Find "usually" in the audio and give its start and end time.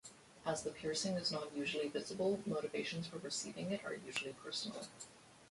1.55-1.87, 3.93-4.33